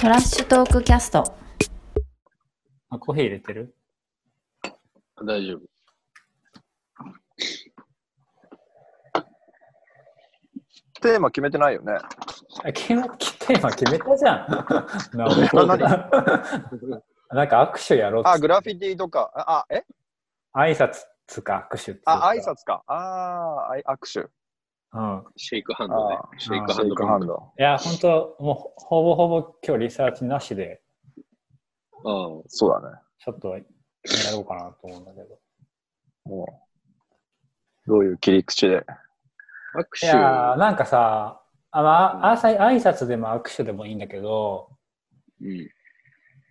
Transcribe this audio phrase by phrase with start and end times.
[0.00, 1.24] トラッシュトークキャスト。
[2.88, 3.74] あ、コーヒー入れてる？
[5.26, 5.60] 大丈夫。
[11.02, 11.94] テーマ決めてないよね。
[12.64, 14.46] あ決めテーマ決めたじゃん。
[15.16, 15.26] な
[17.32, 19.30] なんか握手やろうっつあ、グラフィティとか。
[19.34, 19.84] あ、あえ？
[20.54, 22.82] 挨拶つか握手っつうかあ、挨拶か。
[22.86, 24.28] あーあい握手。
[24.92, 25.24] うん。
[25.36, 26.28] シェイクハンドねあ。
[26.38, 27.52] シェイクハンドシェイクハンド。
[27.58, 30.80] いや、本当もうほほぼほぼ今日リサーチなしで、
[32.04, 32.98] あそうだね。
[33.18, 33.62] ちょっとや
[34.32, 35.38] ろうかなと思うんだけど。
[36.24, 36.46] も
[37.86, 38.84] う、どういう切り口で？
[38.86, 38.98] あ。
[39.78, 40.06] 握い手。
[40.06, 41.90] やーなんかさ、あま
[42.26, 44.70] あ、朝挨拶でも握手でもいいんだけど、
[45.40, 45.68] うん。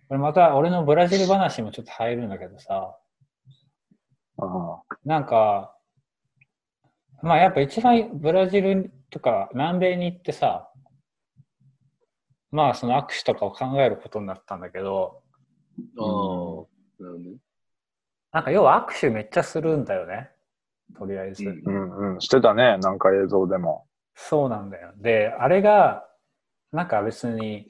[0.08, 2.96] これまた俺のブラジル話もちょっと入るんだけどさ、
[4.38, 5.76] あなんか、
[7.22, 10.70] まあやっぱ一番ブラジルとか南米に行ってさ、
[12.50, 15.22] まあその握手とかを考えることになったんだけど、
[15.98, 16.04] ああ。
[16.04, 17.36] なるほどね。
[18.32, 20.30] なんか要は握手めっちゃするんだよね。
[20.96, 21.44] とりあえず。
[21.44, 22.20] うんうんうん。
[22.20, 22.78] してたね。
[22.78, 23.86] なんか映像でも。
[24.14, 24.92] そうなんだよ。
[24.96, 26.06] で、あれが、
[26.72, 27.68] なんか別に、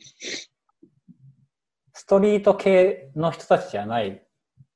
[1.93, 4.23] ストリート系の人たちじゃない、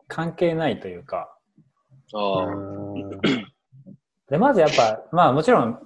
[0.08, 1.36] 関係ないというか、
[2.14, 2.46] あ
[4.34, 5.78] で、まずやっぱ、まあもちろん、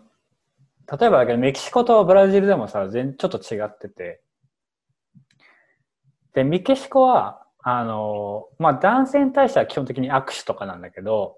[0.90, 4.22] 例えばだけど、メキシコとブラジルでもさ、全ちょっと違ってて、
[6.32, 11.36] で、メキシコは、あの、まあ男性に対しては基本的に握手とかなんだけど、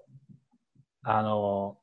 [1.03, 1.75] あの、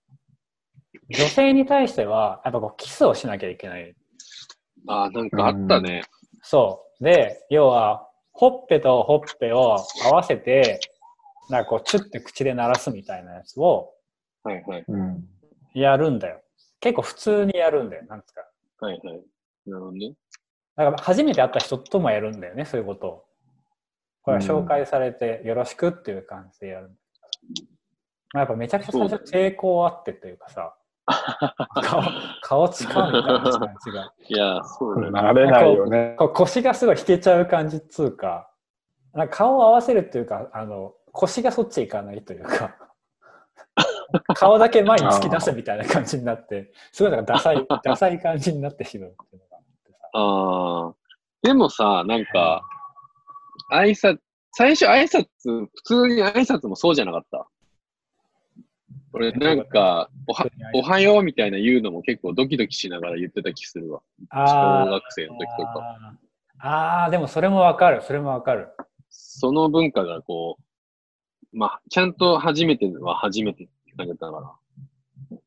[1.11, 3.95] 女性に対しては、やっぱこうキスをしなきゃいけない。
[4.87, 6.05] ああ、なんかあったね。
[6.41, 7.05] そう。
[7.05, 10.81] で、要は、ほっぺとほっぺを合わせて、
[11.51, 13.93] なんかこう、チュッて口で鳴らすみたいなやつを
[14.49, 14.85] はいはい。
[14.89, 15.29] うん。
[15.75, 16.41] やるんだよ。
[16.81, 18.05] 結構普通にやるんだよ。
[18.09, 18.41] なんですか。
[18.81, 19.21] はいはい。
[19.67, 20.15] なるほどね。
[20.77, 23.25] だから初めて会った人ともやるんだよね、そういうことを。
[24.22, 26.91] これは紹介されてよろしくっていう感じでやる。
[28.33, 30.75] まあ、やっぱめちゃくちゃ最初抵抗あってというかさ、
[31.83, 32.03] 顔
[32.43, 34.12] 顔使うみたいな感じが。
[34.28, 35.28] いや、そうだね。
[35.28, 36.15] 慣れないよね。
[36.34, 38.51] 腰がすごい引けちゃう感じっつうか、
[39.15, 42.77] なんか顔を合わせるっていうか、あの腰がそっち行かないというか、
[44.35, 49.99] 顔だけ前に突き出すみたいな感じになって、すごいなんかダサい、 ダサい感じになってしまうっていうのがあってさ。
[50.13, 50.95] ああ。
[51.43, 52.63] でもさ、なんか、
[53.73, 54.19] 挨拶、
[54.53, 57.47] 最初挨拶、普通に挨拶もそうじゃなかった？
[59.13, 64.01] 俺なんか、おは、おはようみたいな言うのも結構ドキドキしながら言ってた気するわ。
[64.31, 65.73] 小学生の時とか。
[65.81, 68.69] あーあー、でもそれもわかる、それもわかる。
[69.09, 73.69] その文化がこう、まあ、ちゃんと初めては初めて
[74.06, 74.59] だったか
[75.31, 75.38] ら。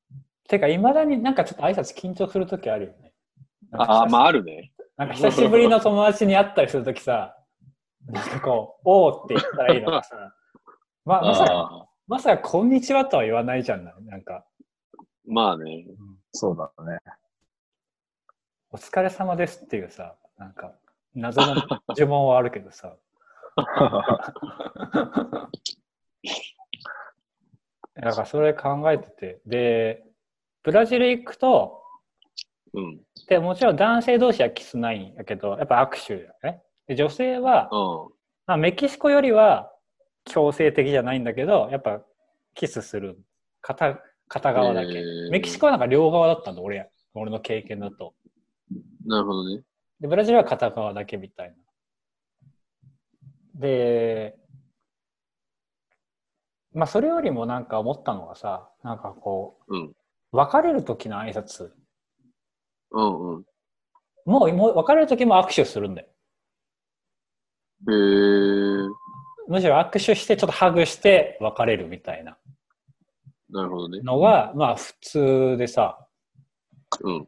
[0.48, 3.14] てか、いまだになんかちょっと挨拶緊張するときあるよね。
[3.72, 4.28] ああ、まああ。
[4.28, 4.72] あるね。
[4.98, 7.36] なんか久しぶりの友達に会ったりするときさ、
[8.06, 10.36] なんかこう、おーって言ったらいいのかさ、
[11.06, 14.46] ままさか、まさかこんにちはとは言わないじゃんな、なんか。
[15.26, 15.86] まあね。
[16.34, 17.00] そうだね。
[18.72, 20.74] お疲れ様ですっていうさ、なんか、
[21.14, 21.56] 謎の
[21.90, 22.96] 呪文はあるけどさ。
[28.02, 29.42] だからそれ考えてて。
[29.46, 30.04] で、
[30.64, 31.82] ブラジル行くと、
[32.74, 33.00] うん。
[33.28, 36.62] でもちろん男性同士はキスないんだけど、やっぱ握手だよね。
[36.88, 38.14] で女性は、うん。
[38.48, 39.72] まあ、メキシコよりは
[40.26, 42.02] 強制的じゃないんだけど、やっぱ
[42.56, 43.20] キスする。
[43.62, 44.94] 片片側だけ。
[44.94, 46.90] えーメキシコはなんか両側だったんだ、俺。
[47.14, 48.14] 俺の経験だと。
[49.06, 49.62] なるほどね。
[50.00, 51.56] で、ブラジルは片側だけみたいな。
[53.56, 54.38] で、
[56.74, 59.84] まあそれよりもなんか思ったのがさ、なんかこうん。
[59.88, 59.96] う、
[60.32, 61.72] 別れる時の挨拶。
[62.92, 63.46] うんうん。
[64.26, 66.08] もう、もう別れる時も握手するんだよ。
[67.90, 68.88] へえ。
[69.48, 72.38] むしろ握手して、ちょっとハグして別れるみたいな
[73.50, 74.00] なるほどね。
[74.02, 76.08] のが、まあ普通でさ。
[77.02, 77.28] うん。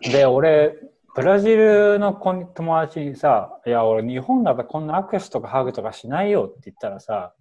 [0.00, 0.74] で、俺、
[1.18, 7.34] ブラジルの友達にさ、いや、俺日本だとこんな握手とかハグとかしないよって言ったらさ、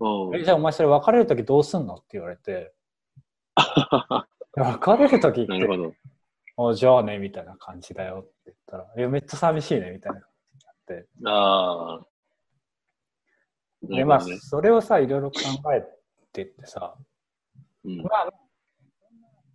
[0.00, 0.36] うん。
[0.36, 1.94] えじゃあお前それ別れる時どうすんの？
[1.94, 2.74] って言われて、
[4.54, 5.76] 別れる時って、なるほ
[6.58, 6.70] ど。
[6.72, 11.08] あじゃあね、みたいな感じだよって言ったら、いや、めっちゃ寂しいね、みたいな感じになって。
[11.24, 12.00] あ
[13.96, 14.20] で、まあ。
[14.20, 15.40] それをさ、いろいろ考
[15.72, 15.82] え
[16.34, 16.94] てってさ、
[17.82, 18.30] うんまあ、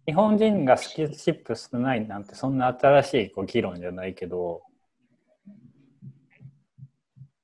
[0.06, 4.62] 日本人がスキンシップ少ないなんて、そんな新しいこう議論じゃないけど、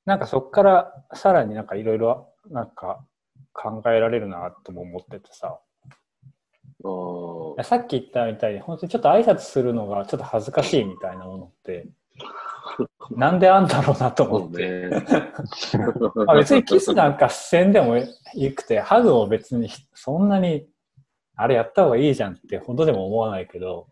[0.05, 3.03] なんかそこからさらになんかいろいろなんか
[3.53, 5.59] 考えられるなとも思っててさ。
[7.63, 11.87] さっき言ったみたいに、本当にちょっと挨拶するのがちょっと恥ずかしいみたいなものって、
[13.11, 14.89] なんであんだろうなと思って。
[14.89, 14.89] ね。
[16.25, 18.05] まあ、別に キスなんかせんでもよ
[18.55, 20.67] くて、ハグを別にそんなに、
[21.41, 23.87] あれやった方がいいじゃんってほどでも思わないけど、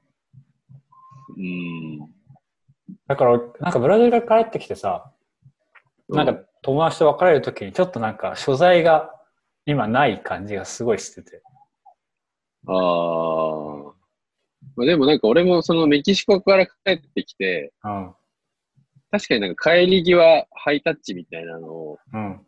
[1.35, 1.99] うん。
[3.07, 5.11] だから、なんかブラジルから帰ってきてさ、
[6.09, 9.11] なんか友達と別れるときにちょっとなんか所在が
[9.65, 11.41] 今ない感じがすごいしてて。
[12.67, 13.93] ああ。
[14.75, 18.13] まあ、でもなんか俺もそのメキシコから帰ってきて、うん。
[19.09, 22.45] 確かになんか帰り際ハイタッチみたいなのをうん。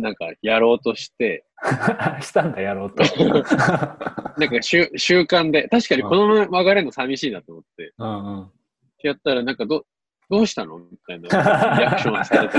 [0.00, 1.44] なんかやろうとして、
[2.22, 3.02] したんだ、やろうと。
[4.38, 8.50] なんか習習慣で、確かにこのまま別れるの寂しいなと思って、うんうん。
[9.02, 9.84] やったらなんかど、
[10.30, 10.78] どうしたの？
[10.78, 11.28] みたいな
[11.78, 12.58] リアクションされて、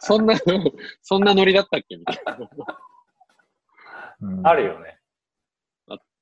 [0.00, 0.34] そんな、
[1.02, 1.96] そんなノリだったっけ？
[1.96, 2.38] みたいな。
[4.22, 4.98] うんあるよね。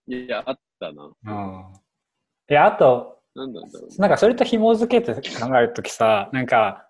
[0.07, 1.05] いや、あったな。
[1.05, 1.65] うん。
[2.51, 4.01] いや、あと、なんなんだろう。
[4.01, 6.87] なんかそれと紐付けて考えるときさ、なんか、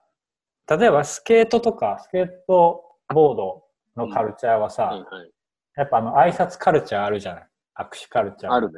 [0.69, 3.65] 例えばスケートとか、スケートボード
[3.97, 5.31] のカルチャーはさ、はいはい。
[5.77, 7.49] やっぱあの挨拶カルチャーあるじゃない？
[7.81, 8.53] 握手カルチャー。
[8.53, 8.75] あるね。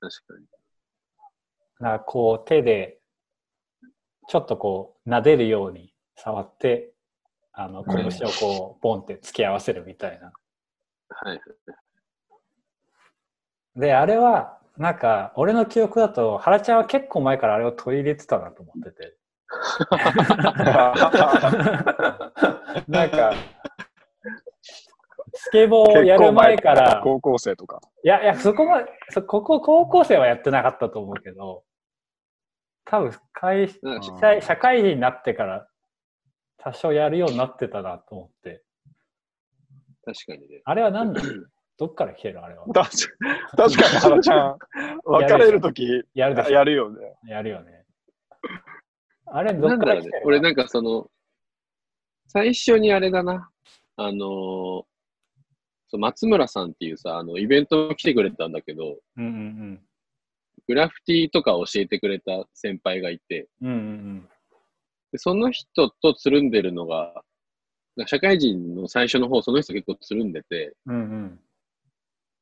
[0.00, 0.46] 確かに。
[1.80, 2.98] なんかこう手で、
[4.28, 6.92] ちょっとこう撫でるように触って、
[7.52, 8.10] あの、拳を
[8.40, 10.32] こう、ボンって突き合わせるみたいな。
[11.08, 11.40] はい。
[13.76, 19.16] で、あれは、なんか、俺の記憶だと、原ちゃんは結構前からあれを取り入れてたなと思ってて。
[22.88, 23.32] なんか、
[25.46, 27.80] スケボーをやる前から、高校生とか。
[28.02, 31.62] いやいや、そこまで、そここ高校生はやってなかったと思うけど、
[32.84, 33.78] 多分会社
[34.20, 35.68] 会社会人になってから
[36.58, 38.64] 多少やるようになってたなと思って。
[40.04, 40.62] 確かにね。
[40.64, 41.22] あれは何だ
[41.78, 42.64] どっから来てるあれは。
[42.74, 42.82] 確
[43.56, 44.58] かに、原ちゃん、
[45.04, 47.18] 別れるとき、やるやるよね。
[47.24, 47.84] やるよね。
[49.26, 50.10] あれどなっから来てる。
[50.10, 51.08] ね俺なんかその、
[52.26, 53.48] 最初にあれだな。
[53.94, 54.84] あのー
[55.96, 59.80] そう松村さんっていうさ、あの、イベント来てくれたんだけど、うんうん
[60.68, 63.68] グラフィティとか教えてくれた先輩がいて、うん。
[63.68, 64.28] うんうん
[65.12, 67.22] でその人とつるんでるのが、
[68.06, 70.94] 社会人の最初の方、その人結構つるんでて、うん。
[70.94, 71.40] うんうん。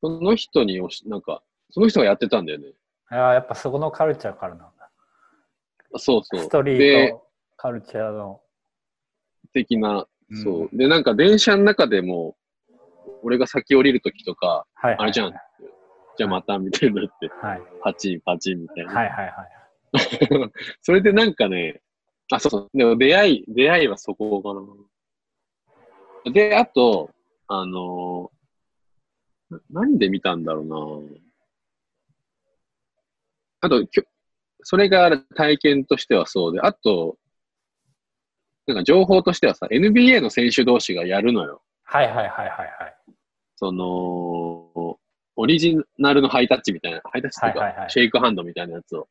[0.01, 2.69] その人におし、なんか、その人がやってたんだよね。
[2.69, 2.73] い
[3.11, 4.91] ややっぱそこのカルチャーからなんだ。
[5.95, 6.41] あそうそう。
[6.45, 7.29] ストリーでト
[7.59, 8.41] カルチャーの。
[9.53, 10.77] 的な、うんそう。
[10.77, 12.37] で、なんか電車の中でも、
[13.25, 15.33] 俺が先降りるときとか、はいはいはいあれじゃん。
[16.17, 18.93] じゃあまたみたいになって、はいパチンパチンみたいな。
[18.93, 20.51] はいはいはい。
[20.83, 21.81] それでなんかね、
[22.33, 22.71] あ、そうそう。
[22.73, 24.55] でも出会い、出会いはそこか
[26.25, 26.33] な。
[26.33, 27.11] で、あと、
[27.49, 28.35] あのー
[29.51, 31.19] な何で見たんだろうな。
[33.61, 34.03] あと、きょ
[34.63, 37.19] それが体験としてはそうで、あと、
[38.67, 41.63] なんか情報としてはさ、NBA の選手同士がやるのよ。
[41.83, 42.94] はいはいはいはいはい。
[43.65, 44.99] その、
[45.37, 49.09] オリジナルのハイタッチみたいな、ハイタッチっていうか、はいはいはいシェイクハンドみたいなやつを。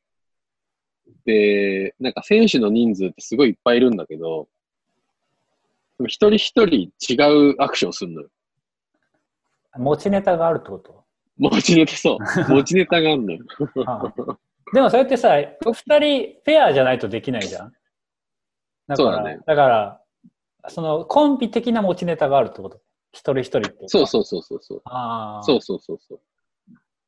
[1.25, 4.47] で、なんか選手の人数ってすごいいっぱいいるんだけど、
[5.97, 7.15] でも一人一人違
[7.51, 8.29] う握手をするのよ。
[9.75, 11.03] 持ちネタがあるってこと？
[11.39, 12.17] 持ちネタそう。
[12.53, 13.39] 持ちネタがあるのよ。
[14.72, 17.72] でもそれってさ、二人ペアじゃないとできないじゃん？
[17.72, 17.77] だか
[18.88, 20.01] ら、そうだねだから、
[20.67, 22.79] そのコンビ的な持ちネタがあるってこと？
[23.13, 24.82] 一人一人ってことそうそうそうそうそう。
[24.86, 25.43] ああ。
[25.43, 26.20] そうそうそうそう。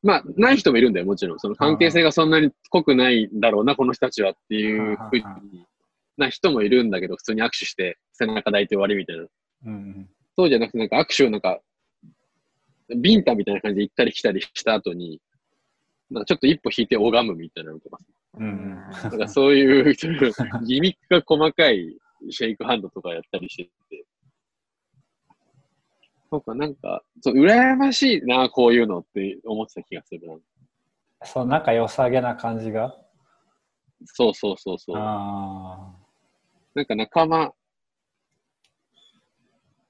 [0.03, 1.39] まあ、ない人もいるんだよ、もちろん。
[1.39, 5.65] その関係性がそんなに濃くないんだろうな、この人たちはっていうふうに
[6.17, 9.25] な人もいるんだけど、普通に握手して背中抱いて終わりみたいな。
[9.65, 10.09] うんうん。
[10.37, 11.59] そうじゃなくて、なんか握手をなんか、
[12.95, 15.19] ビンタみたいな感じで行ったり来たりした後に、
[16.11, 17.97] なんかちょっと一歩引いて拝むみたいなのとか、
[18.37, 18.75] うんうん。
[18.75, 20.33] なんかそういうそういう
[20.67, 21.97] ギミックが細かい
[22.29, 24.05] シェイクハンドとかやったりしてて、
[26.35, 30.35] そうか、なんか、そう、羨ましいな、こういうのって思ってた気がするな。
[31.25, 32.93] そう、なんか良さげな感じが。
[34.05, 34.95] そうそうそうそう。
[34.97, 35.95] あ
[36.73, 37.53] なんか仲間、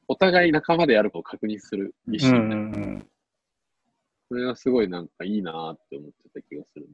[0.07, 2.29] お互い仲間であるかを確認する儀あ。
[2.29, 2.87] うんう式みたいな。
[2.87, 3.09] んうん。
[4.29, 6.87] それはすごいなんかいいなって思ってた気がする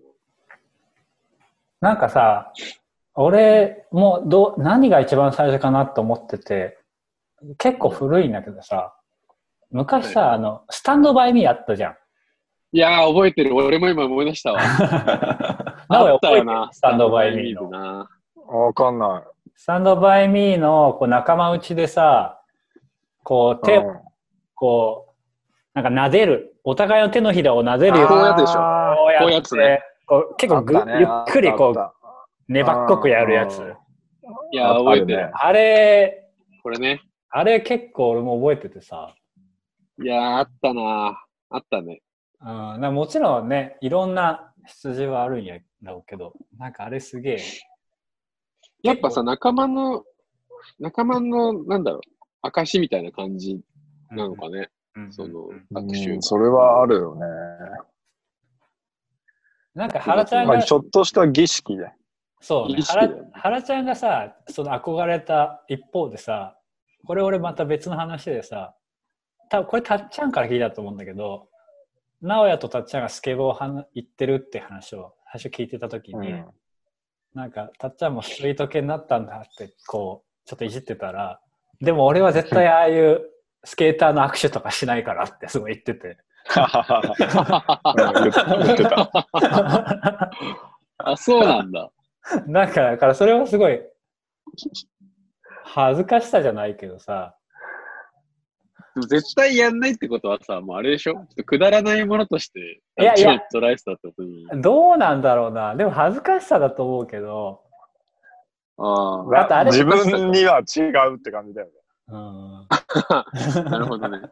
[1.81, 2.53] なんかさ、
[3.15, 6.77] 俺もどう何が一番最初かなと思ってて、
[7.57, 8.95] 結構古いんだけどさ、
[9.71, 11.91] 昔さ、はいあの、スタンドバイミーあったじゃん。
[11.91, 11.97] な。
[12.73, 13.55] いやー、覚えてる。
[13.55, 14.59] 俺も今思い出したわ。
[14.61, 16.45] あったよ覚えてる？
[16.45, 16.69] な。
[16.71, 17.69] スタンドバイミーの。
[17.69, 18.09] な。
[18.47, 19.23] わかんな
[19.55, 22.41] スタンドバイミーのこう仲間内でさ、
[23.23, 23.67] こうい。
[23.67, 23.99] 手をうん
[24.55, 25.11] こう、
[25.73, 33.59] なんか撫でるお互いの手のひらを撫でるようにこうやつでしょあこうやってこういうやつねこう結構ぐ、ねゆっくりこう粘っこくやるやつ。
[34.51, 35.31] いや、あ覚えてる。
[35.33, 36.29] あれ、
[36.61, 37.01] これね。
[37.29, 39.15] あれ結構俺も覚えててさ。
[39.99, 42.01] いや、あったなあったね。
[42.41, 47.43] うん、なもちろんね、いろんな羊はあるんやろうけど、なんかあれすげえ。
[48.83, 50.03] やっぱさ、仲間の、
[50.79, 52.01] 仲間の、なんだろう、
[52.41, 53.59] 証みたいな感じ
[54.09, 54.69] なのかね。
[54.95, 57.21] うんそのうん握手うんそれはあるよね。
[59.73, 61.89] なんか原ちゃんがまあ、ちょっとした儀式で。
[62.41, 66.57] そうね儀式だ原原ちゃんがさその憧れた一方でさ
[67.05, 68.75] これ俺また別の話でさ
[69.51, 71.49] 多分これたっちゃんから聞いたと思うんだけど
[72.21, 76.45] 直哉とたっちゃんがスケボーをはな行ってるって話を最初聞いてた時に、うん
[77.33, 81.39] なんかたっちゃんもストリート系になったんだってこうちょっといじってたら
[81.79, 83.21] でも俺は絶対ああいう
[83.63, 86.17] スケーターの握手とかしないからってすごい言ってて
[86.49, 86.65] うん
[88.23, 89.11] 言言ってた。
[90.97, 91.89] あ、そうなんだ。
[92.47, 93.79] なんかだからそれはすごい
[95.63, 97.37] 恥ずかしさじゃないけどさ
[98.95, 101.13] でも絶対やんないってことはさ、もうあれでしょ？
[101.13, 104.45] ちょっとくだらないものとして、いやいやちょっと捉えてたってことに。
[104.61, 107.61] どうなんだろうなでも恥ずかしさだと思うけど、
[108.77, 111.73] ああれ自分には違うって感じだよね。
[112.07, 112.67] うん、あ、
[113.69, 114.19] なるほどね。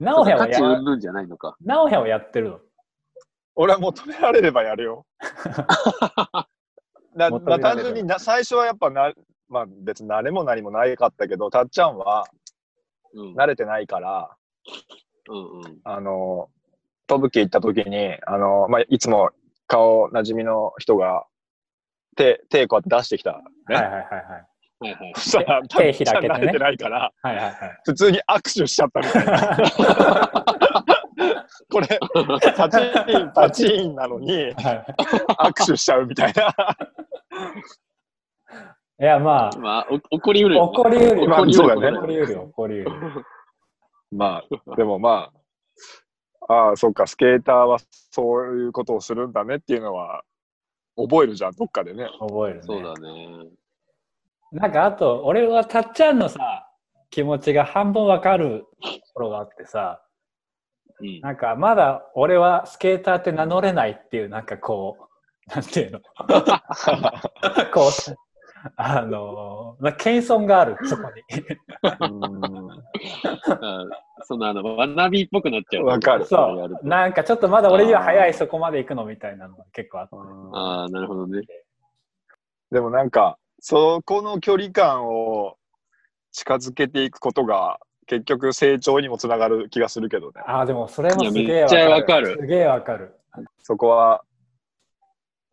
[0.00, 1.56] 直哉は価値やうんじゃないのか。
[1.64, 2.60] 直哉はやってるの？
[3.56, 5.06] 俺は求められればやるよ。
[7.16, 9.12] だ 求められればまあ、単純にな最初はやっぱな、
[9.54, 12.26] まあ、別に慣れも何もないかったけど、たっちゃんは
[13.14, 13.34] うん。
[13.36, 14.36] 慣れてないから、
[15.28, 15.78] うんうん。
[15.84, 16.48] あの、
[17.06, 19.30] 飛ぶ機行った時に、あの、まあ、いつも
[19.68, 21.24] 顔なじみの人が
[22.16, 23.42] 手、手こうやって出してきた。
[23.68, 23.76] ね。
[23.76, 25.12] はいはいはいはいはいはい。
[25.14, 29.58] そしたら、た手開けてね慣れてないから、はいはい普通に握手しちゃったみたいな。
[31.70, 31.86] これ、
[32.56, 32.78] パチ
[33.22, 34.84] ン、パチンなのに、はいは
[35.50, 36.52] 握手しちゃうみたいな。
[39.00, 40.72] いいやまあまあ、お怒りうるよね。
[40.72, 42.90] 起こりうるよまあそうだね起こりうるよ起こりうる
[44.12, 45.32] まあ、でもま
[46.48, 47.78] あ、ああ、そっか、スケーターは
[48.12, 50.22] そういうことをするんだねっていうのは、
[50.96, 52.08] 覚えるじゃん、どっかでね。
[52.20, 53.48] 覚えるねそうだね。
[54.52, 56.70] なんかあと俺はたっちゃんのさ
[57.10, 60.00] 気持ちが半分わかるところがあってさ
[61.00, 61.20] うん。
[61.22, 64.96] なんかまだ俺はスケーターって名乗れないっていうなんかこ
[65.48, 66.00] うなんていうの？
[67.74, 67.90] こう
[68.76, 71.22] あのまあ謙遜があるそこに。
[73.44, 73.86] あ
[74.24, 75.84] そのあの、わなびっぽくなっちゃう。
[75.84, 76.24] わかる。
[76.24, 76.86] そう。
[76.86, 80.16] なんかちょっとまだ俺には早いそこまで行くのみたいなのが結構あって。
[80.52, 81.42] ああ、なるほどね。
[82.70, 85.56] でもなんか、そこの距離感を
[86.32, 90.42] 近づけていくことが、結局成長にもつながる気がするけどね。
[90.46, 92.36] ああでもそれもすげえわかる。
[92.40, 93.14] すげえわかる。
[93.58, 94.22] そこは、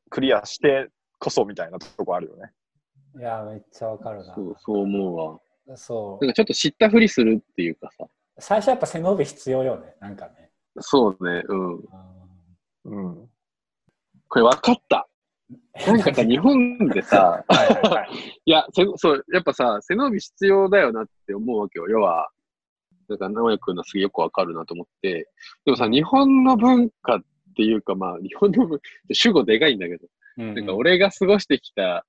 [0.09, 0.89] クリアして
[1.19, 2.51] こそみたいなとこあるよね。
[3.17, 5.77] いやめっちゃわかるなそう、そう思うわ。
[5.77, 8.05] そうなんかちょっと知ったふりするっていうかさ。
[8.39, 10.49] 最初やっぱ背伸び必要よねなんかね
[10.79, 11.75] そうね、うん。
[11.75, 11.81] う
[12.85, 13.29] うん。
[14.27, 15.07] これ分かった。
[15.87, 18.09] なんかさ、日本でさ、ん はいはいはい
[18.45, 21.87] いや、せそう、やっぱさ、背伸び必要だよなって思うわけよ。
[21.89, 22.29] 要は、
[23.09, 25.29] なんか、直哉くんのすげえよくわかるなと思って。
[25.65, 27.21] でもさ、日本の文化っ
[27.55, 28.79] ていうか、まあ、日本の文
[29.11, 32.05] 主語でかいんだけど、うんなんか俺が過ごしてきた、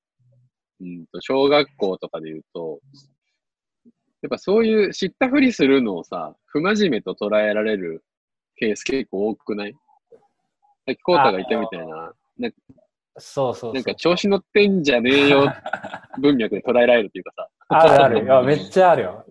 [0.82, 2.80] うんと、小学校とかで言うと、
[4.22, 8.04] やっぱそういう知ったふりするのをさ、不真面目と捉えられる
[8.56, 9.72] ケース結構多くない？
[9.72, 9.78] さ
[10.92, 12.56] っきコータが言ったみたいな、なんか
[13.18, 15.52] そうそうなんか調子乗ってんじゃねえよ
[16.20, 18.22] 文脈で捉えられるっていうかさ、あるある。
[18.24, 19.26] いやめっちゃあるよ。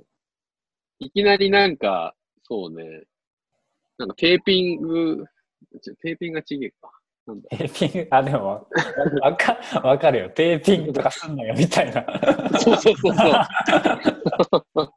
[1.00, 3.04] いきなりなんか、そうね、
[3.98, 5.26] なんかテーピング、
[6.02, 6.92] テーピングがちげえか。
[7.50, 8.68] テーピングあでも
[9.22, 10.30] わかわかるよ。
[10.30, 12.06] テーピングとかすんのよみたいな。
[12.60, 13.30] そうそうそうそ
[14.78, 14.94] う。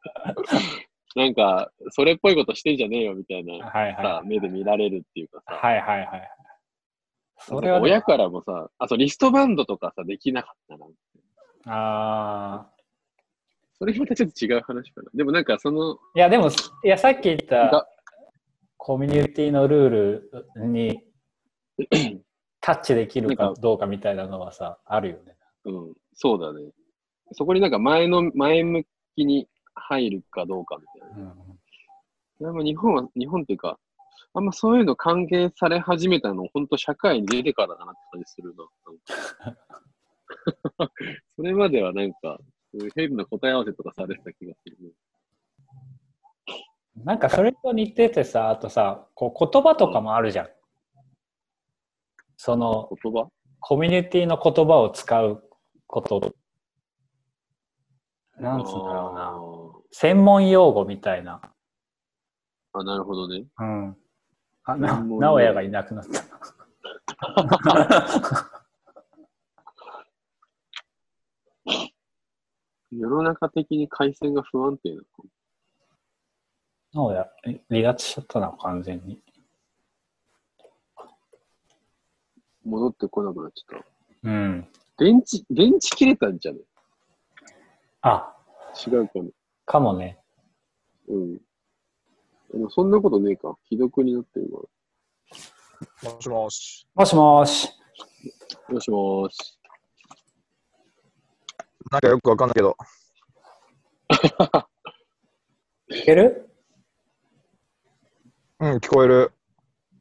[1.17, 6.31] なんか、それっぽいことしてんじゃねえよみたいなはいさは、目で見られるっていうかいさ、はいはいはい。
[7.39, 7.85] それはね。
[7.85, 10.87] 親からもさ、あ、そう、リストバンドとかさ、できなかったな。
[11.67, 12.67] あ
[13.79, 15.11] それまたちょっと違う話かな。
[15.15, 17.87] でもなんかその、ーいやでもいやさっき言ったが
[18.77, 21.03] コミュニティのルールに
[22.61, 26.71] タッチできるかどうかみたいなのはさあるよねうん、そうだね。
[27.33, 28.85] そこになんか前の、前向
[29.17, 31.31] きに入るかどうかみたいな。
[31.31, 31.35] うん
[32.41, 33.79] でも日本は、日本っていうか、
[34.35, 38.65] あんまそういうの歓迎され始めたの、本当社会に出てからだなって感じするな。
[41.37, 42.39] それまではなんか、
[42.73, 44.91] そういう変な答え合わせとかされてた気がするね。
[47.05, 50.49] なんかそれと似ててさ、あとさ、こう言葉とかもあるじゃん。
[52.47, 53.31] その言葉？
[53.61, 55.43] コミュニティの言葉を使う
[55.87, 56.35] こと。
[58.39, 59.33] なんつうんだろうな。
[59.93, 61.41] 専門用語みたいな。
[62.75, 63.47] あなるほどね。
[63.59, 63.97] うん。
[64.65, 66.23] あ、な、直哉がいなくなった。
[72.91, 75.03] 世の中的に回線が不安定なの？
[75.03, 75.09] か
[76.93, 79.19] 直哉、え離脱しちゃったな、完全に。
[82.65, 83.87] 戻ってこなくなっちゃった。
[84.25, 84.69] うん。
[84.99, 86.59] 電池、電池切れたんじゃね？
[88.03, 88.37] あ、
[88.87, 89.25] 違うかな。
[89.67, 90.19] かもね。
[91.09, 91.37] うん。
[91.37, 91.43] で
[92.59, 93.57] もそんなことねえか。
[93.69, 94.59] 既読になってるか
[96.11, 96.87] もしもし。
[96.95, 97.69] もしもーし。
[98.69, 98.75] ら。
[98.75, 99.59] もしもーし。
[101.91, 102.77] なんかよくわかんないけど。
[105.89, 106.49] いける？
[108.61, 109.33] うん、聞こえる。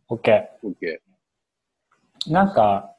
[0.09, 0.45] ?OK。
[0.63, 1.01] オッケ
[2.27, 2.95] なんか、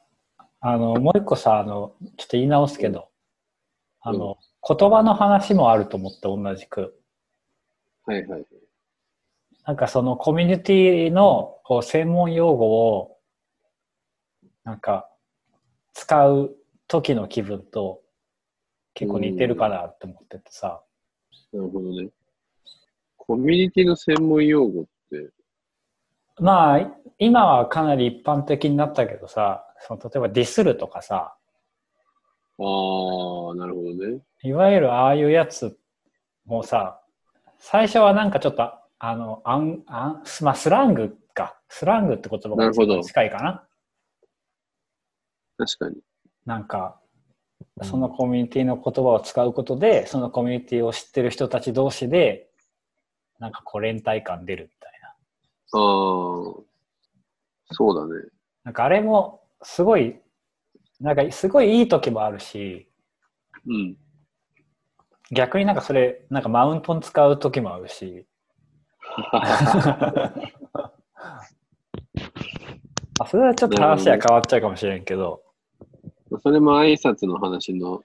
[0.59, 3.09] あの、もう一個さ、あの、ちょっと言い直すけど、
[4.01, 6.99] あの、言葉の話もあると思って、同じく。
[8.07, 8.11] ー。
[8.11, 8.45] はいはい。
[9.65, 13.17] なんかそのコミュニティのこう専門用語を、
[14.63, 15.09] なんか、
[15.93, 16.55] 使う
[16.87, 18.01] 時の気分と
[18.93, 20.83] 結構似てるかなって思っててさ。
[21.51, 22.09] なるほどね。
[23.17, 25.31] コミュニティの専門用語って、
[26.39, 31.35] まあ、今はかなり一般的になったけどさ、その例えばディスるとかさ、
[32.57, 34.21] あー、なるほどね。
[34.43, 35.77] いわゆるああいうやつ
[36.45, 37.01] もさ、
[37.59, 41.59] 最初はなんかちょっと、あの、あん、あん、まあ、スラングか。
[41.69, 43.67] スラングって言葉が一番なるほど近いかな。
[45.57, 45.97] 確かに。
[46.45, 46.99] なんか、
[47.83, 52.49] そのコミュニティの言葉を使うことで、そのコミュニティを知ってる人たち同士で、
[53.39, 54.94] なんかこう連帯感出るみたい
[55.73, 55.79] な。
[55.79, 56.63] あー、
[57.71, 58.23] そうだね。
[58.63, 60.19] なんかあれもすごい、
[60.99, 62.87] なんかすごいいい時もあるし、
[63.67, 63.97] うん。
[65.31, 68.25] 逆になんかそれ、なんかマウントに使う時もあるし、
[73.17, 75.41] あそれはちょっと話は変わっちゃうかもしれんけど、
[76.43, 78.03] それも挨拶の話の、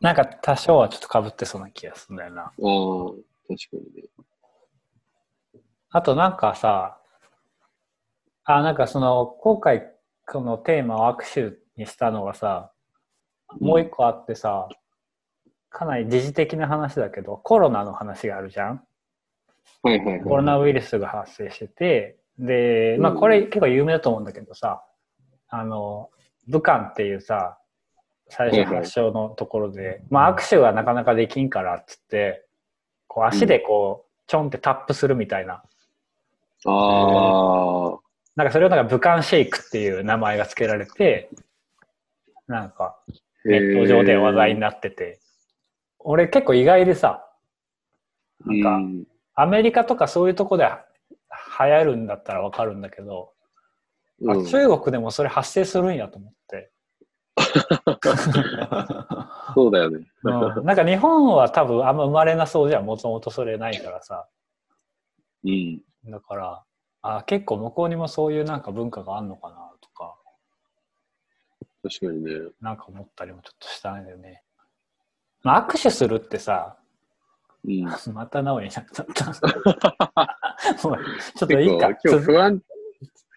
[0.00, 2.42] なんか多少はちょっと被ってそうな気がするんだよな。
[2.42, 3.16] あー、
[3.48, 4.08] 確かにね。
[5.90, 6.98] あとなんかさ、
[8.44, 9.90] あ、なんかその、今回
[10.26, 12.72] このテーマを握手にしたのがさ、
[13.58, 14.68] もう一個あってさ、
[15.70, 18.82] かなり時事的な話だけど、コロナの話があるじゃん？
[19.82, 20.20] はいはいはい。
[20.20, 24.82] コロナウイルスが発生してて、で、まあこれ結構有名だと思うんだけどさ、
[25.48, 26.10] あの、
[26.48, 27.58] 武漢っていうさ、
[28.28, 32.44] 最初発祥のところで、まあ握手はなかなかできんからっつって、
[33.06, 35.62] こう足でこう、ちょんってタップするみたいな。
[36.64, 37.98] あー、
[38.36, 41.30] なんかそれをなんか武漢シェイクっていう名前が付けられて、
[42.46, 42.98] なんか
[43.44, 45.20] ネット上で話題になってて、
[45.98, 47.24] 俺結構意外でさ、
[48.44, 50.68] なんかうんアメリカとかそういうとこで
[51.60, 53.32] 流行るんだったらわかるんだけど、
[54.28, 56.72] あうん中国でもそれ発生するんやと思って。
[59.54, 60.06] そうだよね。
[60.24, 64.26] うんなんか日本は多分あんま生まれなそうじゃん、もともとそれないからさ。
[65.44, 65.80] うん。
[66.10, 66.64] だから、
[67.02, 70.16] あ結構向こうにもそういうなんか文化があんのかなとか、
[71.82, 72.32] 確かにね。
[72.60, 74.42] なんか思ったりもちょっとしたんだよね。
[75.42, 76.76] まあ、握手するってさ、
[77.64, 77.84] うん。
[78.14, 79.26] また直江になっちゃった。
[80.88, 80.98] もう
[81.36, 82.62] ちょっといいか今日つ不安、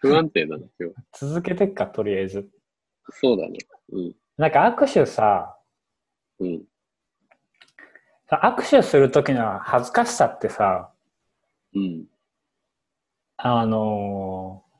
[0.02, 0.96] 不安定だな、今日。
[1.14, 2.50] 続けてっか、とりあえず。
[3.12, 3.60] そうだね。
[3.92, 4.16] うん。
[4.38, 5.58] なんか握手さ、
[6.40, 6.64] うん。
[8.28, 10.92] さ握手するときの恥ずかしさってさ、
[11.76, 12.06] うん。
[13.44, 14.72] あのー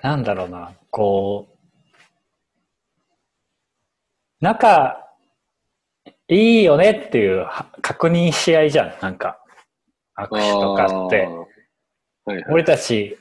[0.00, 1.58] なんだろうな、こう、
[4.40, 5.04] 仲
[6.28, 9.42] いいよねっていうは確認し合いじゃん、なんか。
[10.16, 11.16] 握手とかって。
[12.24, 12.44] はいはい。
[12.52, 13.18] 俺たち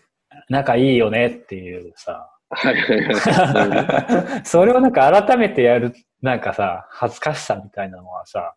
[0.50, 2.30] 仲いいよねっていうさ。
[2.50, 4.46] はいはいはいなるほど。
[4.46, 8.56] それをなんか改めてやる、なんかさ、恥ずかしさみたいなのはさ、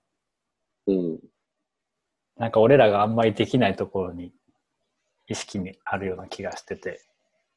[0.86, 1.18] うん。
[2.36, 4.32] なんか俺らがあんまりできないところに
[5.30, 7.00] 意識にあるような気がしてて。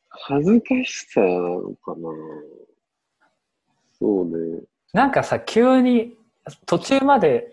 [0.10, 2.08] 恥ずかしさなのかな
[4.00, 4.62] そうね。
[4.94, 6.16] なんかさ、急に
[6.68, 7.52] 途中まで、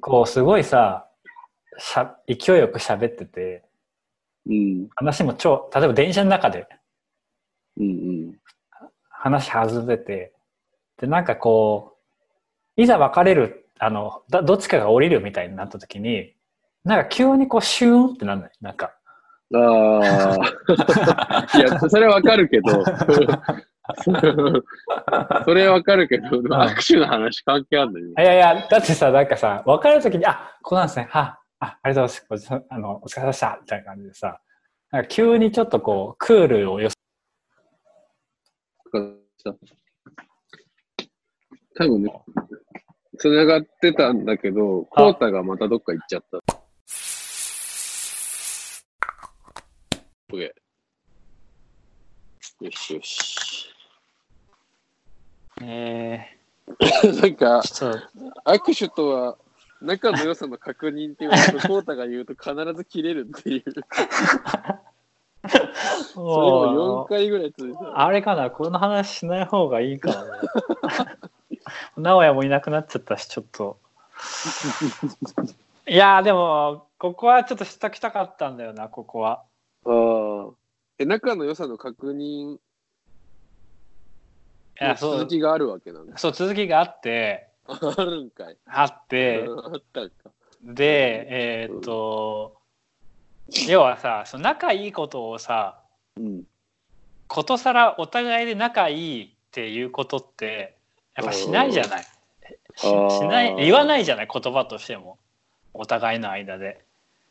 [0.00, 1.08] こうすごいさ、
[1.76, 3.64] しゃ勢いよく喋ってて、
[4.46, 4.88] うん。
[4.94, 6.68] 話も超、例えば電車の中で
[7.78, 7.92] うんう
[8.30, 8.40] ん。
[9.10, 10.32] 話外れて、
[10.98, 11.96] で、なんかこ
[12.76, 16.34] う、いざ別れる、あの、だどっちかが降りるみたいになった時に、
[16.84, 18.50] なんか急にこうシューンってなんない？
[18.60, 18.94] なんか。
[19.54, 20.36] あ
[21.52, 21.56] あ。
[21.58, 22.84] いや、それわかるけど。
[25.44, 27.98] それわかるけど、握手の話関係あるの？
[27.98, 28.06] よ。
[28.18, 31.08] いやいや、だってさ、なんかさ、別れるときに、あ、ここなんですね。
[31.10, 32.66] はあ、ありがとうございます。
[32.70, 33.58] あの、お疲れ様でした。
[33.60, 34.40] みたいな感じでさ、
[34.92, 36.88] なんか急にちょっとこう、クールをよ
[41.76, 42.12] 多分ね、
[43.18, 46.38] 繋がってたんだけど、コータがまたどっか行っちゃった。
[50.32, 53.74] オッケーよしよし。
[55.62, 56.36] え
[57.20, 59.36] なんか握手とは
[59.82, 63.62] 仲の良さの確認っていうこと、コータが言うと必ず切れるっていう。
[63.62, 63.80] と、
[65.48, 68.00] それも4回ぐらい続いた。
[68.00, 71.18] あれかな、この話しない方がいいかな。
[71.96, 73.78] 直哉もいなくなっちゃったし、ちょっと。
[75.88, 79.42] いやー、でも、ここはちょっとしときたかったんだよな、ここは。
[80.20, 80.54] ああ。
[80.98, 82.58] え、仲の良さの確認い
[84.76, 86.18] や、のそう続、きがあるわけなんだ。
[86.18, 88.56] そう、続きがあって、あるんかい。
[88.66, 90.30] あって、あったんか。
[90.62, 92.60] で、えーっと、
[93.68, 95.82] 要はさ、その仲いいことをさ、
[96.16, 96.44] うん。
[97.26, 100.76] ことさらお互いで仲いいっていうことって、
[101.14, 102.04] やっぱしないじゃない。
[102.76, 105.18] しない、言わないじゃない、言葉としても。
[105.72, 106.84] お互いの間で。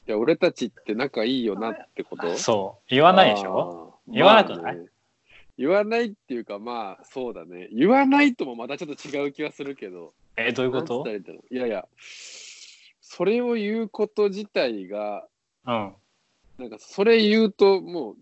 [0.10, 2.36] いや、俺たちって仲いいよなってこと？
[2.36, 2.86] そう。
[2.90, 3.94] 言わないでしょ？
[4.08, 4.62] 言わなくない？
[4.64, 4.88] まあね
[5.56, 7.68] 言わないっていうか、まあ、そうだね。
[7.72, 10.14] 言わないともまたちょっと違う気はするけど。
[10.36, 11.06] え、どういうこと？
[11.52, 11.86] いやいや、
[13.02, 15.28] それを言うこと自体が、
[15.68, 15.94] うん。
[16.58, 18.16] なんかそれ言うともう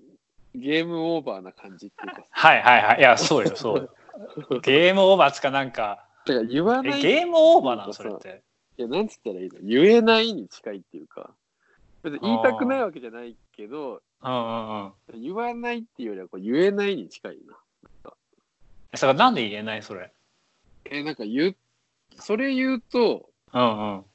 [0.55, 2.99] ゲームオーバーな感じっていうか、はいはいはい。
[2.99, 3.89] いや、そうよ、そうよ。
[4.61, 7.93] ゲームオーバーつかなんか、だから言わえない、いゲームオーバーなの？
[7.93, 8.43] それって。
[8.77, 9.59] や、なんつったらいいの？
[9.61, 11.31] 言えないに近いっていうか、
[12.03, 15.21] 別に言いたくないわけじゃないけど、うんうんうん。
[15.21, 18.11] 言わないっていうよりはこう言えないに近いな。
[18.93, 19.83] えそれなんで言えない？
[19.83, 20.13] それ。
[20.85, 21.55] え、なんか言う、
[22.15, 24.05] それ言うと、うんうん。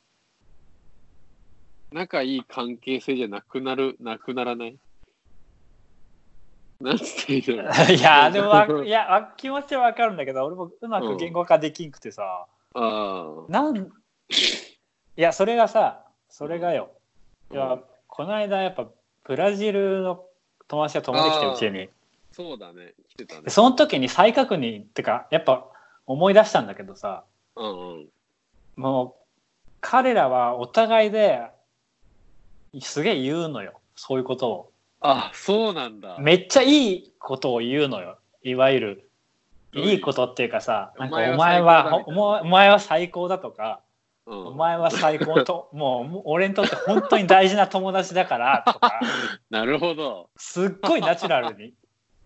[1.93, 4.79] 仲いい関係性じゃなくなる、なくならない？
[6.81, 7.43] なんつっていい。
[7.45, 13.91] いや、でもわ、 いや、わ気持ちはわかるんだけど、俺もうまく言語化できんくてさ、あなん、い
[15.17, 16.93] や、それがさ、それがよ。
[17.53, 18.89] いや、この間やっぱ、
[19.25, 20.25] ブラジルの
[20.69, 21.89] 友達が泊まってきて、うちに。
[22.33, 22.95] そうだね。
[23.11, 23.51] 来てたねで。
[23.51, 25.67] その時に再確認ってか、やっぱ
[26.07, 27.25] 思い出したんだけどさ、
[27.57, 28.09] うんうん。
[28.77, 31.43] もう、彼らはお互いで
[32.81, 33.81] すげえ言うのよ。
[33.97, 34.73] そういうことを。
[35.01, 36.17] あ、そうなんだ。
[36.19, 38.19] めっちゃいいことを言うのよ。
[38.43, 39.09] いわゆる。
[39.75, 43.81] いういいことっていうかさ、なんかおお前前はお前は最高だとか、
[44.27, 49.01] うんお前は最高と、 もう俺にとって本当に大事な友達だからとか、
[49.51, 50.31] なるほど。
[50.37, 51.75] すっごいナチュラルに。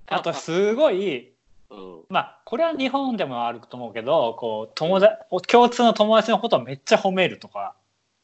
[0.06, 1.32] あとすごい、
[1.70, 2.00] うん。
[2.08, 5.16] まあこれは日本でもあると思うけど、こう友達、
[5.48, 7.74] 共通の友達のことをめっちゃ褒めるとか、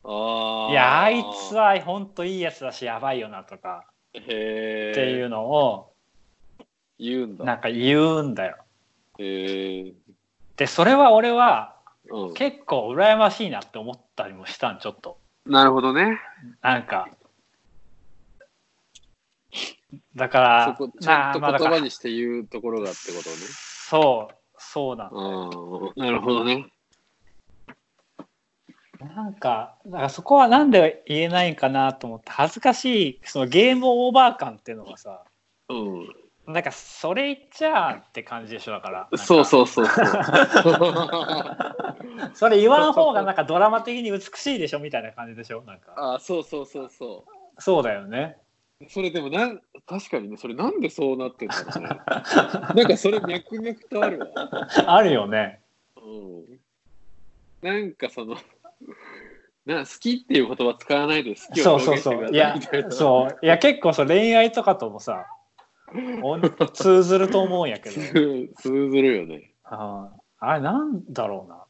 [0.04, 0.70] ああ。
[0.70, 3.86] いや、あいつは本当いいやつだしやばいよなとか。
[4.18, 5.94] っていうのを
[6.98, 7.44] 言うんだ。
[7.44, 8.56] なんか言うんだよ。
[9.18, 11.76] で、それは俺は
[12.12, 12.34] うん。
[12.34, 15.18] 結構羨ましいなって思ったりもしたん、ちょっと。
[15.46, 16.20] なるほどね。
[16.60, 17.08] なんか。
[20.14, 23.36] だから、そこ、ちゃんと言葉にして言うところがってことね。
[23.36, 26.02] そう、そうなんだ。
[26.04, 26.70] なるほどね。
[29.00, 35.24] なんか、だからそこはなんで言えないんかなと思って、恥ずかしい、そのゲームオーバー感っていうのがさ、
[35.68, 36.21] うん。
[36.46, 39.08] なんかそれ言っちゃうって感じでしょ、だから。
[39.16, 40.06] そうそうそうそう。
[42.34, 45.94] それ言わん方がなんかドラマ的に美しいでしょみたいな感じでしょなんか。
[45.96, 47.24] あそうそうそうそ
[47.58, 48.38] そうだよね。
[48.80, 48.86] う。
[48.90, 51.88] それでもなん、確かにね、それなんでそうなってんだろうね。
[52.74, 54.28] なんかそれ脈々とあるわ。
[54.86, 55.60] あるよね。
[55.96, 56.60] うん。
[57.62, 58.36] なんかその、
[59.64, 62.34] な好きっていう言葉使わないで好きそうを表そうそう。
[62.34, 63.38] いや現してくださいみたいな。、そう。
[63.42, 65.26] いや、結構そう恋愛とかともさ、
[66.72, 68.00] 通ずると思うんやけど。
[68.00, 69.52] 通通ずるよね。
[69.64, 71.62] あーあれなんだろうな。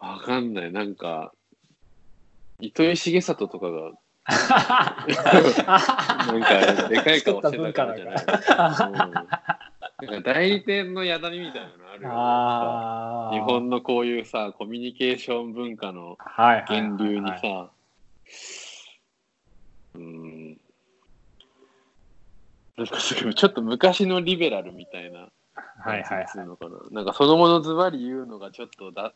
[0.00, 0.72] わかんない。
[0.72, 1.32] なんか、
[2.58, 3.92] 糸井重里とかが、
[6.26, 8.14] なんか、でかい顔してたからじゃない。
[8.14, 9.28] うん
[10.02, 12.14] なんか代理店のやだみみたいなのあるよね。
[12.16, 16.16] あー日本のこういうさ、コミュニケーション文化の
[16.70, 17.70] 源流にさ、
[19.94, 20.49] うん。
[22.80, 25.28] なんかすごいちょっと昔のリベラルみたいな。
[25.82, 26.78] はいはいなんつうのかな。
[26.90, 29.12] なんかそのものズバリ言うのがちょっとだ、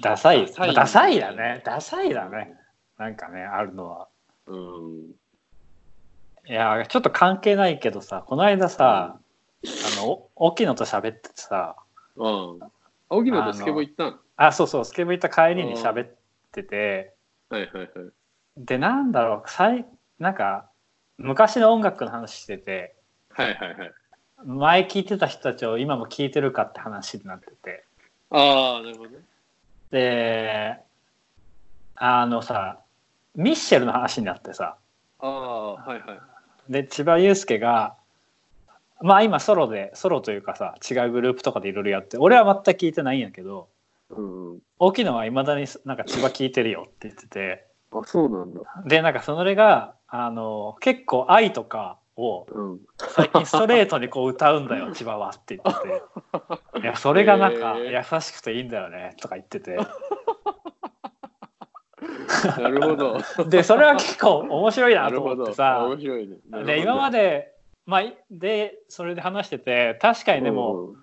[0.00, 0.46] ダサい。
[0.46, 1.62] ダサいダサいだね。
[1.64, 2.56] ダサいだね。
[2.98, 4.08] なんかね、あるのは。
[4.46, 5.10] うん。
[6.46, 11.76] いや、ちょっと関係ないけどさ、この間さ、あの、お沖野と喋っててさ、
[12.16, 12.58] うん。
[13.08, 14.20] 青木のとスケボー行ったん？
[14.36, 16.16] あ、そうそう、スケボー行った帰りに喋っ
[16.52, 17.14] てて、
[17.48, 17.88] はいはいはい。
[18.56, 19.86] で、なんだろう、さい
[20.18, 20.68] なんか、
[21.18, 22.96] 昔の音楽の話してて、
[23.34, 23.92] はいはいはい。
[24.44, 27.84] 前聞いてた人たちを今も聞いてるかって話になってて、
[28.30, 29.16] ああ、なるほどね。
[29.90, 30.76] で、
[31.96, 32.80] あのさ、
[33.34, 34.76] ミッシェルの話になってさ、
[35.18, 36.14] ああ、はいは
[36.68, 36.72] い。
[36.72, 37.96] で、千葉祐介が、
[39.00, 43.68] まあ今ソロで、ソロというかさ、違うグループとかでいろいろやって、俺は全く聞いてないんやけど、
[44.10, 44.58] うんうん。
[44.78, 48.60] 沖野はいまだになんか千葉聞いてるよって言ってて、あ、そうなんだ。
[48.86, 52.80] で、なんかそれが、あの、結構愛とかをうん。
[52.98, 56.02] 最近ストレートにこう歌うんだよ、 千葉はって言って。
[56.72, 59.76] て、いや、それがなんかへ優しくていいんだよねとか言ってて、
[62.58, 63.18] なるほど。
[63.48, 65.22] で、それは結構面白いなと。
[65.22, 66.36] 思ってさ、面白いね。
[66.64, 67.54] で、今まで、で、
[67.86, 70.94] まあ、で、それで話してて、確かにでも、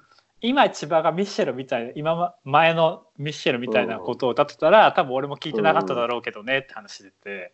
[0.42, 7.54] 今千葉がミッシェルみたいな今ま前のミッシェルみたいなことを歌ってたら多分俺も聞いてなかっただろうけどねって話してて。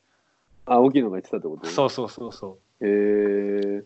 [0.66, 1.68] あ、青木のが言ってたってこと？
[1.68, 3.84] そうそうそうそうへえ。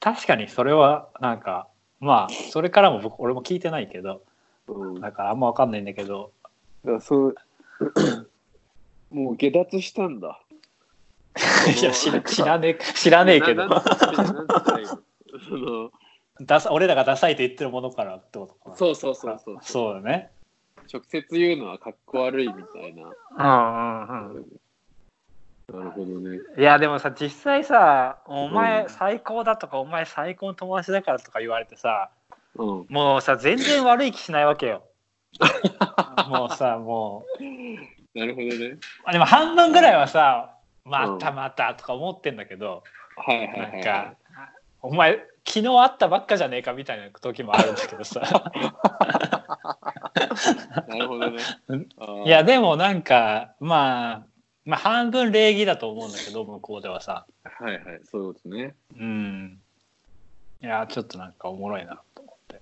[0.00, 1.68] 確かにそれはなんか
[2.00, 4.22] まあそれからも僕俺も聞いてないけど
[4.66, 4.94] うん。
[4.94, 6.32] だだからあんま分かんないんだけど
[6.84, 7.34] からそう、
[9.10, 10.40] もう下脱したんだ。
[11.80, 14.90] いや知ら知らねえ知らねえけど ななんつってなんつったらいいの
[15.48, 15.90] その
[16.40, 19.58] ダサ俺らがダサいと言ってるものからってことかなそうそうそうそう。
[19.62, 20.32] そうだね
[20.92, 23.04] 直接言うのはかっこ悪いみたいな。
[23.04, 24.46] うんうんうん
[25.72, 26.38] なるほどね。
[26.58, 32.10] いやでもさ実際さおうん前最高だとか、お前最高の友達だからとか言われてさ
[32.56, 32.86] うん。
[32.88, 34.82] もうさ全然悪い気しないわけよ
[36.28, 38.78] もうさもうなるほどね。
[39.04, 42.82] あでも半分ぐらいはさまたまたとか思ってんだけど、
[43.16, 43.72] はいはいはい。
[43.72, 44.14] なんか
[44.82, 48.20] お前昨日会ったばっかじゃねえかみたいな時もあるんだけどさ
[50.88, 51.42] なるほどね
[52.24, 54.22] いやでもなんかまあ
[54.64, 57.26] まあ半分礼儀だと思うんだけど向こうではさ。
[57.44, 58.74] はいはい、そういうことね。
[58.98, 59.60] うん
[60.62, 62.60] いやちょっとなんかおもろいなと思って。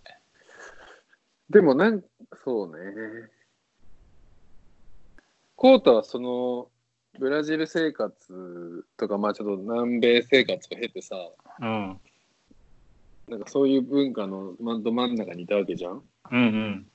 [1.51, 2.03] でもなん、
[2.45, 3.29] そうね。
[5.57, 6.69] コータはその、
[7.19, 11.17] ブラジル生活とか、まあちょっと南米生活を経てさ、
[11.61, 12.01] うん。
[13.29, 16.03] なんかそういう文化のまど真ん中にいたわけじゃん。
[16.31, 16.87] うんうん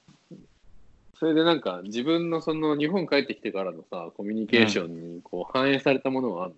[1.19, 6.55] それでなんか自分のその日本帰ってきてからのさ、コミュニケーションにこう反映されたものはある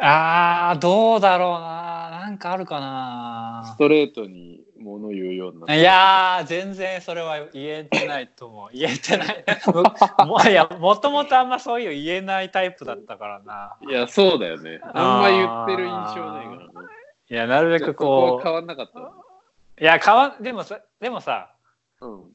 [0.00, 2.78] あーどうだろうななんかあるか
[3.64, 5.74] スなトレートにもの言うようになった。
[5.76, 9.44] いやー全然それは言えてないと思う 言えてない
[10.26, 14.80] もいやもともとあんまそういう言えないタイプだったからないや、そうだよね。
[14.82, 16.88] あんま言ってる印象ないからね。
[17.30, 19.00] いやなるべくここは変わんなかった。
[19.00, 19.12] う
[19.80, 21.50] いや変わでもさでもさ
[22.00, 22.33] うん。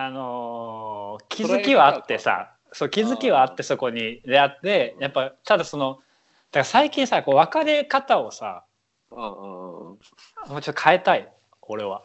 [0.00, 8.64] あのー気づきはあってさそう気づきはあってそこに出会ってやっぱただそのだから最近さこう別れ方をさ。
[9.10, 9.96] も
[10.58, 11.32] うちょっと変えたい
[11.62, 12.02] 俺は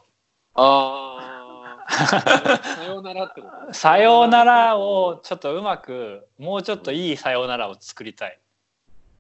[0.56, 1.86] ああ。
[2.64, 3.74] さようならってこと？
[3.74, 8.40] さようならをちょっとうまくもうちょっといいさようならを作りたい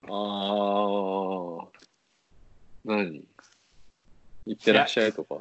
[0.03, 0.09] ああ。
[2.85, 3.21] 何？
[4.45, 5.35] 行ってらっしゃいとか。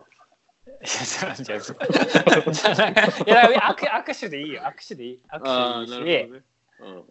[0.82, 3.48] いやじゃあじゃあじゃあなんかいや
[4.04, 6.40] 握手でいいよ握手でいい握、手でいいし、ね。
[6.80, 7.02] うん。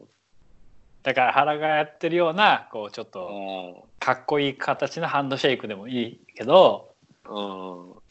[1.03, 6.93] だから原がやってるようなこうちょっとかっこいい形のハンドシェイクでもいいけど
[7.25, 8.01] あ。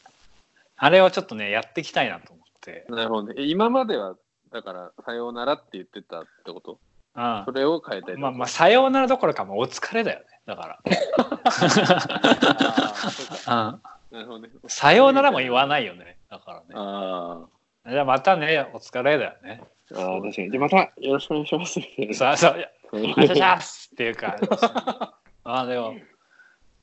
[0.77, 3.43] あれをちょっとねやっていきたいなと思って、なるほどね。
[3.43, 4.15] 今までは、
[4.51, 6.79] だから、さようならって言ってたってこと
[7.15, 10.79] うんそれを変えたいまあまあさようならどころかもお疲れだよねだか。
[13.47, 13.79] ら。
[14.67, 17.45] さようならも言わないよねだからねあ
[17.87, 19.61] じゃあまたねお疲れだよね
[19.93, 20.19] あ。
[20.21, 20.51] 確かに。
[20.51, 21.79] じゃあまたよろしくお願いします。
[22.13, 24.35] さあそうお願いしますっていうか
[25.43, 25.95] あでも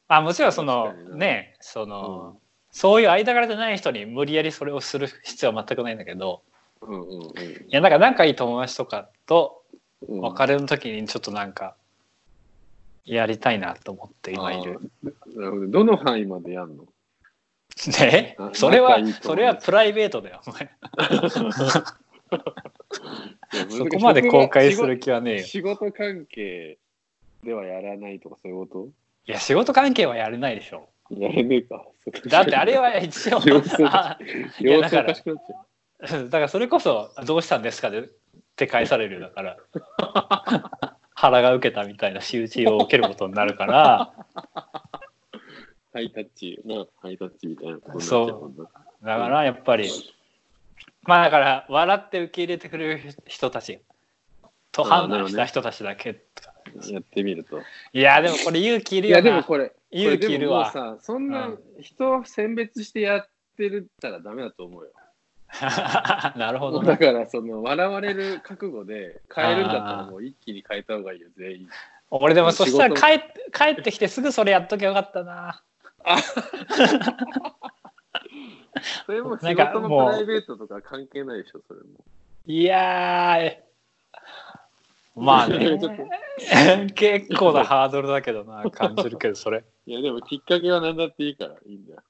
[0.09, 6.43] あもちろんそのねその、うんそういう間柄でない人に無理やりそれをする必要は全くないんだけど
[6.83, 7.33] うんうんい
[7.71, 9.65] やなんか仲いい友達とかと
[10.07, 10.21] うん。
[10.21, 11.75] 別れの時にちょっとなんか
[13.09, 14.81] やりたいなと思って今いる。
[15.35, 15.69] なるほど。
[15.69, 16.85] どの範囲までやんの？
[18.01, 20.71] ねあそれはそれはプライベートだよお前。
[23.71, 25.43] そこまで公開する気はねえよ。
[25.45, 26.79] 仕事関係
[27.45, 28.89] ではやらないとかそういうこ
[29.27, 30.89] いや仕事関係はやれないでしょ。
[31.09, 31.85] とやれねえか。
[32.27, 33.41] だってあれは一応
[34.81, 35.15] だから。
[35.15, 38.09] だからそれこそ「どうしたんですか?」でっ
[38.57, 39.57] て返されるよだから
[41.21, 44.13] 腹が受けたみたいな仕打ちを受けることになるから。
[45.93, 48.65] ハイタッチ、な、ハイタッチみたいなことになっちゃうんだ。
[49.03, 49.91] だからやっぱり
[51.03, 53.81] まあだから笑って受け入れてくれる人たち
[54.71, 56.55] と判断した人たちだけとか。
[56.89, 57.63] やってみると。
[57.93, 60.99] いやでもこれ勇気いるいや、よなでもこれ、勇気いるわ。
[61.01, 61.51] そんな
[61.81, 64.91] 人を選別してやってるったらダメだと思うよ。
[66.37, 66.89] なるほどね。
[66.89, 71.69] だから、その、笑われる覚悟で変えるんだったらもう一気に変えた方がいいよ、全員。
[72.11, 75.63] 俺でもそしたら仕帰って帰ってきてすぐそれやっときゃよかったな。
[79.05, 81.87] それも仕事のプライベートとか関係ないでしょ、それも。
[82.47, 83.53] いや
[85.15, 85.79] まあね。
[86.95, 89.65] 結構なハードルだけどな感じるけどそれ。
[89.87, 92.03] いや、でもきっかけは何だっていいから、いいんだよ。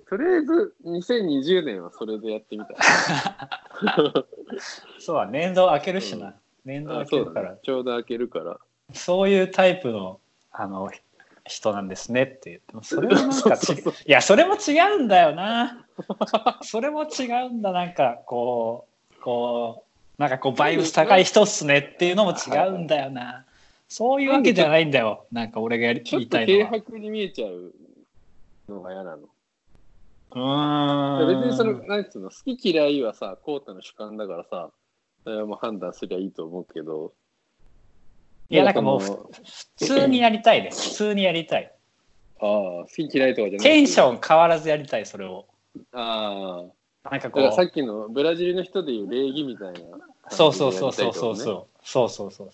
[0.00, 2.74] とりあえず、2020年はそれでやってみた。
[4.98, 6.34] そうは年度開けるしな、うん。
[6.64, 7.52] 年度あ開けるから。
[7.52, 7.58] ね。
[7.62, 8.58] ちょうど開けるから。
[8.92, 10.90] そういうタイプのあの
[11.46, 12.74] 人なんですねって言って。
[12.74, 15.86] もそれはなんか そういやそれも違うんだよな。
[16.62, 19.84] それも違うんだなんかこうこ
[20.18, 23.44] うなんかこうバイブス高い人っすねっていうのも違うんだよな。
[23.88, 25.26] そういうわけじゃないんだよ。
[25.30, 26.70] なんか俺がやりちょっと言いたいのは。
[26.70, 27.72] 軽薄に見えちゃう
[28.68, 29.28] のが嫌なの。
[30.34, 34.70] 別にその、なんつうの、好き嫌いはさ、コータの主観だからさ、
[35.22, 37.12] それも判断すりゃいいと思うけど。
[38.50, 40.90] いや、なんかもう、普通にやりたいです。
[40.90, 41.72] 普通にやりたい。
[42.40, 43.66] ああ、好き嫌いとかじゃない。
[43.66, 45.46] テンション変わらずやりたい、それを。
[45.92, 46.64] あ
[47.04, 47.10] あ。
[47.10, 47.52] なんかこう。
[47.52, 49.80] さっきのブラジルの人でいう礼儀みたいな、
[50.30, 51.86] そうそうそうそうそうそう。
[51.86, 52.50] そうそうそう。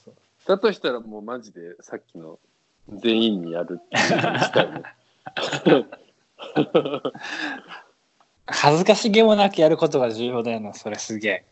[0.47, 2.38] だとしたらもうマジでさっきの
[2.88, 4.83] 全員にやるっていうしたね。
[8.46, 11.44] 恥ずかしげもなくやることが重要だよなそれすげえ。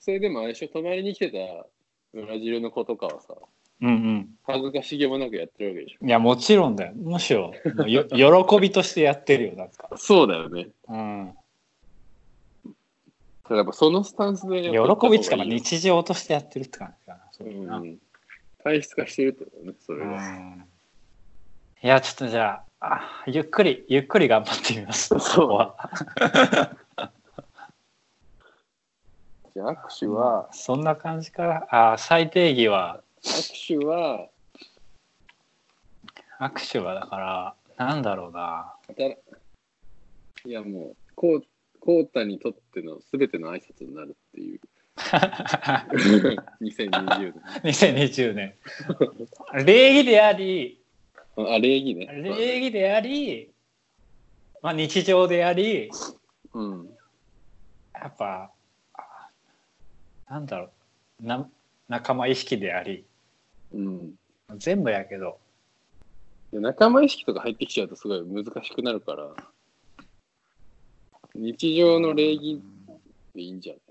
[0.00, 1.66] それでもあれでしょ、隣に来てた
[2.14, 3.34] ブラジルの子とかはさ、
[3.82, 6.92] うん恥ずかしげもなくやってるわけでしうんいやもちろんだよ。
[6.94, 7.52] むしろ
[7.86, 8.04] よ
[8.48, 9.88] 喜びとしてやってるよなんか。
[9.90, 9.96] ょ。
[9.96, 10.68] そうだよね。
[10.88, 11.36] うん。
[13.50, 17.98] やっぱそのスタンスで喜びっつうか日常としてやってるって感じかなそううな、ん。
[18.64, 20.20] 体質化してるってことね、それうは。
[20.20, 20.66] ん。
[21.82, 25.08] いやちょっとじゃああゆっくりゆっくり頑張ってみます。
[25.18, 25.48] そう。
[25.48, 25.76] ここは。
[29.54, 31.66] じゃあ握手は、そんな感じか。
[31.70, 33.02] なあ最低義は。
[33.24, 34.28] 握手は、
[36.38, 38.74] 握手はだからなんだろうな。
[40.44, 41.42] いやもう、こう、
[41.80, 44.60] コータにとっての全ての挨拶になるっていう。
[46.60, 48.54] 2020 2020年。
[49.64, 50.85] 礼儀であり年。
[51.36, 52.06] あ、礼儀ね。
[52.06, 53.50] 礼儀であり、
[54.62, 55.90] まあ、日常であり
[56.54, 56.88] うん。
[57.94, 58.50] やっぱ
[58.94, 59.28] あ
[60.28, 60.70] なんだろ
[61.22, 61.26] う。
[61.26, 61.48] な
[61.88, 63.04] 仲間意識であり
[63.72, 64.14] うん。
[64.56, 65.38] 全部やけど。
[66.52, 69.28] で仲間意識とか入ってきちゃうとすごい難しくなるから、
[71.34, 72.62] 日常の礼儀
[73.34, 73.82] でいいんじゃない？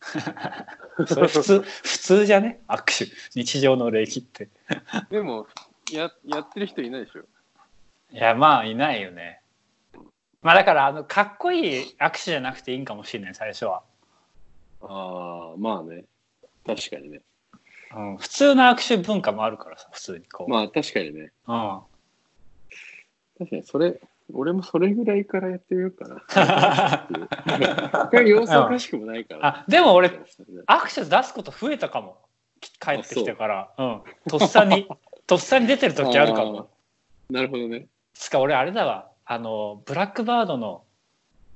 [1.06, 2.60] それ普通普通じゃね？
[2.68, 3.12] 握手。
[3.34, 4.48] 日常の礼儀って。
[5.10, 5.46] でも
[5.94, 7.22] や、やってる人いないでしょ？
[8.12, 9.40] いやまあいないよね
[10.42, 13.82] まあだからあのかっこいい握手じゃなくていいんかもしれない最初は、
[14.82, 16.04] ああ、まあね。
[16.66, 17.20] 確かにね。
[17.94, 21.32] うん、普通の握手文化もあるからさ普通にこう、まあ確かにね。
[21.46, 21.80] うん
[23.38, 24.00] 確かにそれ、
[24.32, 26.22] 俺もそれぐらいからやってみようかな。
[28.22, 29.46] 様子おかしくもないから。
[29.46, 30.10] あでも俺
[30.66, 32.18] アクセス出すこと増えたかも
[32.80, 34.86] 帰ってきてからうんとっさに
[35.30, 36.68] とっさに出てる時あるかも。
[37.30, 37.86] なるほどね。
[38.14, 39.06] つか俺あれだわ。
[39.24, 40.82] あのブラックバードの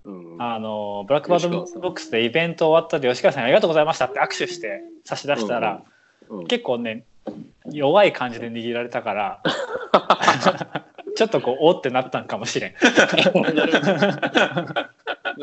[0.05, 0.37] うん。
[0.39, 5.83] あのブラックバードボックスでイベント終わったで吉川さんにありがとうございましたって握手して差し出したら、
[6.29, 7.03] うん、結構ね
[7.69, 9.43] 弱い感じで握られたから
[11.17, 12.75] ちょっとこうおってなったんかもしれん。
[12.79, 14.67] なん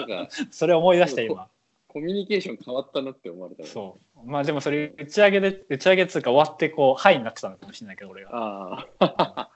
[0.08, 1.50] か、それ思い出して今
[1.92, 9.50] コミュニケーション変わったなって思われたねそうまあでもそれ打ち上げで打ち上げっつうか終わってこう「はい」になってたのかもしれないけど俺がああ。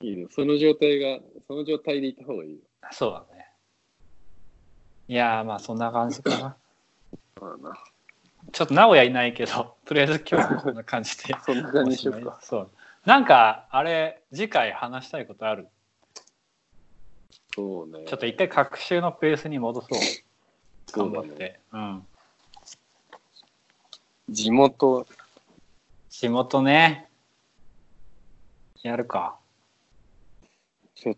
[0.00, 0.26] いいね。
[0.30, 1.18] その状態が、
[1.48, 2.58] その状態でいた方がいいよ。
[2.92, 3.46] そうだね
[5.08, 6.56] いやーまあそんな感じかな
[7.40, 7.74] まあな。
[8.52, 12.38] ちょっと名古屋いないけどとりあえず今日はこんな感じで そんな感じにしようか。
[12.40, 12.70] そう
[13.04, 15.66] なんかあれ次回話したいことある？
[17.54, 18.04] そうね。
[18.04, 19.98] ちょっと一回学習のペースに戻そう。
[20.92, 22.06] 頑張って、うん。
[24.28, 25.06] 地元、
[26.08, 27.08] 仕事ね。
[28.82, 29.38] やるか。
[30.94, 31.16] ちょ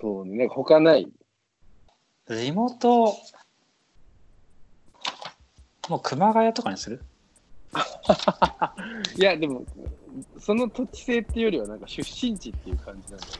[0.00, 0.46] そうね。
[0.48, 1.10] 他ない？
[2.28, 3.14] 地元。
[5.88, 7.02] もう熊谷とかにする？
[9.16, 9.64] いや、でも、
[10.38, 13.32] その土地性っていうよりは、なんか出身地っていう感じなんだよ。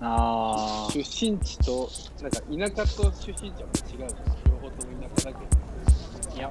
[0.00, 1.88] あ出身地と、
[2.20, 4.51] なんか田舎と出身地は違うじゃん。
[4.80, 5.10] doing.
[5.24, 5.36] Like,
[6.36, 6.50] yeah,